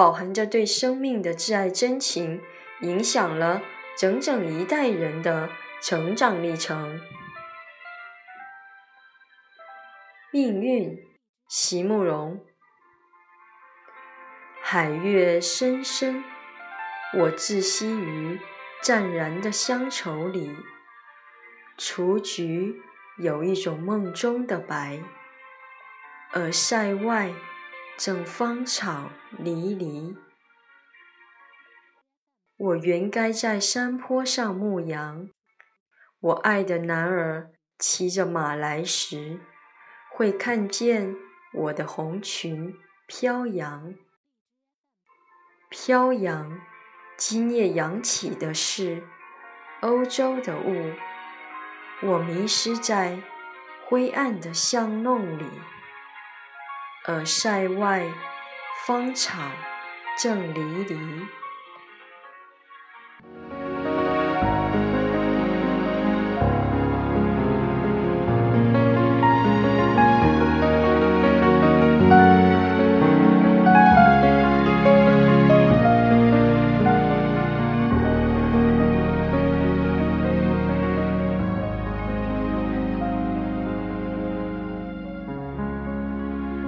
[0.00, 2.40] 饱含着对生命的挚爱真情，
[2.80, 3.60] 影响了
[3.98, 5.50] 整整一代人的
[5.82, 6.98] 成长历程。
[10.32, 10.98] 命运。
[11.48, 12.42] 席慕容，
[14.62, 16.24] 海月深深，
[17.18, 18.40] 我窒息于
[18.82, 20.56] 湛然的乡愁里。
[21.76, 22.80] 雏菊
[23.18, 25.00] 有一种梦中的白，
[26.32, 27.34] 而塞外
[28.02, 30.16] 正芳草离离。
[32.56, 35.28] 我原该在山坡上牧羊，
[36.18, 39.40] 我爱的男儿骑着马来时，
[40.10, 41.14] 会看见。
[41.52, 42.74] 我的红裙
[43.06, 43.94] 飘扬，
[45.68, 46.58] 飘扬，
[47.18, 49.02] 今夜扬起的是
[49.82, 50.94] 欧洲的雾。
[52.02, 53.20] 我迷失在
[53.84, 55.44] 灰暗的巷弄里，
[57.04, 58.04] 而塞外
[58.86, 59.38] 芳草
[60.18, 61.39] 正离离。